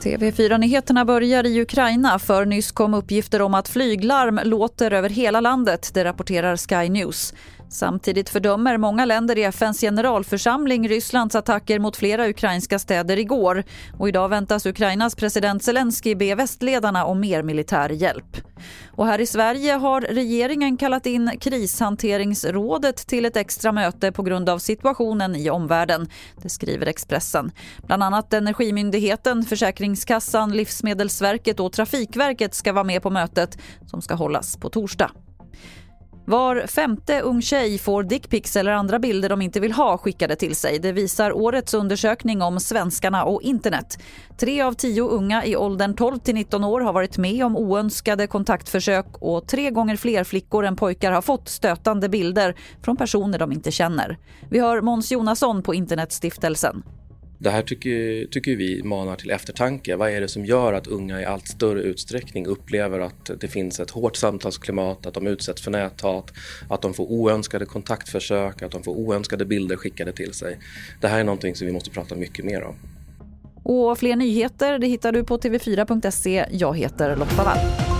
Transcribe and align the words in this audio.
TV4-nyheterna 0.00 1.04
börjar 1.04 1.46
i 1.46 1.60
Ukraina 1.60 2.18
för 2.18 2.44
nyss 2.44 2.72
kom 2.72 2.94
uppgifter 2.94 3.42
om 3.42 3.54
att 3.54 3.68
flyglarm 3.68 4.40
låter 4.44 4.92
över 4.92 5.08
hela 5.08 5.40
landet, 5.40 5.90
det 5.94 6.04
rapporterar 6.04 6.56
Sky 6.56 6.88
News. 6.88 7.34
Samtidigt 7.70 8.28
fördömer 8.28 8.76
många 8.76 9.04
länder 9.04 9.38
i 9.38 9.44
FNs 9.44 9.80
generalförsamling 9.80 10.88
Rysslands 10.88 11.34
attacker 11.34 11.78
mot 11.78 11.96
flera 11.96 12.28
ukrainska 12.28 12.78
städer 12.78 13.18
igår. 13.18 13.64
Och 13.98 14.08
idag 14.08 14.28
väntas 14.28 14.66
Ukrainas 14.66 15.14
president 15.14 15.62
Zelensky 15.62 16.14
be 16.14 16.34
västledarna 16.34 17.04
om 17.04 17.20
mer 17.20 17.42
militär 17.42 17.90
hjälp. 17.90 18.36
Och 18.86 19.06
här 19.06 19.20
i 19.20 19.26
Sverige 19.26 19.72
har 19.72 20.00
regeringen 20.00 20.76
kallat 20.76 21.06
in 21.06 21.30
krishanteringsrådet 21.40 22.96
till 22.96 23.24
ett 23.24 23.36
extra 23.36 23.72
möte 23.72 24.12
på 24.12 24.22
grund 24.22 24.48
av 24.48 24.58
situationen 24.58 25.36
i 25.36 25.50
omvärlden. 25.50 26.08
Det 26.42 26.48
skriver 26.48 26.86
Expressen. 26.86 27.50
Bland 27.86 28.02
annat 28.02 28.32
Energimyndigheten, 28.32 29.44
Försäkringskassan, 29.44 30.52
Livsmedelsverket 30.52 31.60
och 31.60 31.72
Trafikverket 31.72 32.54
ska 32.54 32.72
vara 32.72 32.84
med 32.84 33.02
på 33.02 33.10
mötet 33.10 33.58
som 33.86 34.02
ska 34.02 34.14
hållas 34.14 34.56
på 34.56 34.68
torsdag. 34.68 35.10
Var 36.28 36.66
femte 36.66 37.20
ung 37.20 37.42
tjej 37.42 37.78
får 37.78 38.02
dickpics 38.02 38.56
eller 38.56 38.72
andra 38.72 38.98
bilder 38.98 39.28
de 39.28 39.42
inte 39.42 39.60
vill 39.60 39.72
ha 39.72 39.98
skickade 39.98 40.36
till 40.36 40.56
sig. 40.56 40.78
Det 40.78 40.92
visar 40.92 41.32
årets 41.32 41.74
undersökning 41.74 42.42
om 42.42 42.60
svenskarna 42.60 43.24
och 43.24 43.42
internet. 43.42 43.98
Tre 44.36 44.62
av 44.62 44.72
tio 44.72 45.02
unga 45.02 45.44
i 45.44 45.56
åldern 45.56 45.94
12 45.94 46.18
till 46.18 46.34
19 46.34 46.64
år 46.64 46.80
har 46.80 46.92
varit 46.92 47.18
med 47.18 47.44
om 47.44 47.56
oönskade 47.56 48.26
kontaktförsök 48.26 49.06
och 49.20 49.46
tre 49.46 49.70
gånger 49.70 49.96
fler 49.96 50.24
flickor 50.24 50.64
än 50.64 50.76
pojkar 50.76 51.12
har 51.12 51.22
fått 51.22 51.48
stötande 51.48 52.08
bilder 52.08 52.54
från 52.82 52.96
personer 52.96 53.38
de 53.38 53.52
inte 53.52 53.70
känner. 53.70 54.18
Vi 54.50 54.58
hör 54.58 54.80
Måns 54.80 55.12
Jonasson 55.12 55.62
på 55.62 55.74
Internetstiftelsen. 55.74 56.82
Det 57.40 57.50
här 57.50 57.62
tycker, 57.62 58.26
tycker 58.26 58.56
vi 58.56 58.82
manar 58.82 59.16
till 59.16 59.30
eftertanke. 59.30 59.96
Vad 59.96 60.10
är 60.10 60.20
det 60.20 60.28
som 60.28 60.44
gör 60.44 60.72
att 60.72 60.86
unga 60.86 61.20
i 61.20 61.24
allt 61.24 61.48
större 61.48 61.82
utsträckning 61.82 62.46
upplever 62.46 63.00
att 63.00 63.30
det 63.40 63.48
finns 63.48 63.80
ett 63.80 63.90
hårt 63.90 64.16
samtalsklimat, 64.16 65.06
att 65.06 65.14
de 65.14 65.26
utsätts 65.26 65.62
för 65.62 65.70
näthat, 65.70 66.32
att 66.68 66.82
de 66.82 66.94
får 66.94 67.04
oönskade 67.04 67.66
kontaktförsök, 67.66 68.62
att 68.62 68.70
de 68.70 68.82
får 68.82 68.92
oönskade 68.92 69.44
bilder 69.44 69.76
skickade 69.76 70.12
till 70.12 70.32
sig. 70.32 70.58
Det 71.00 71.08
här 71.08 71.20
är 71.20 71.24
någonting 71.24 71.54
som 71.54 71.66
vi 71.66 71.72
måste 71.72 71.90
prata 71.90 72.14
mycket 72.14 72.44
mer 72.44 72.62
om. 72.62 72.74
Och 73.62 73.98
fler 73.98 74.16
nyheter 74.16 74.78
det 74.78 74.86
hittar 74.86 75.12
du 75.12 75.24
på 75.24 75.38
tv4.se. 75.38 76.46
Jag 76.50 76.76
heter 76.76 77.16
Lotta 77.16 77.44
Wall. 77.44 77.97